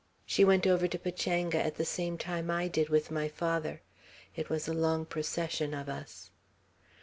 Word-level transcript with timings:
She 0.25 0.43
went 0.43 0.65
over 0.65 0.87
to 0.87 0.97
Pachanga 0.97 1.59
at 1.63 1.75
the 1.75 1.85
same 1.85 2.17
time 2.17 2.49
I 2.49 2.67
did 2.67 2.89
with 2.89 3.11
my 3.11 3.27
father. 3.27 3.81
It 4.35 4.49
was 4.49 4.67
a 4.67 4.73
long 4.73 5.05
procession 5.05 5.75
of 5.75 5.89
us." 5.89 6.31